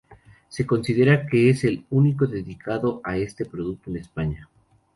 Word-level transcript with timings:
Se 0.49 0.65
considera 0.65 1.27
que 1.27 1.51
es 1.51 1.63
el 1.63 1.85
único 1.91 2.25
dedicado 2.25 3.01
a 3.03 3.17
este 3.17 3.45
producto 3.45 3.91
en 3.91 3.97
España. 3.97 4.49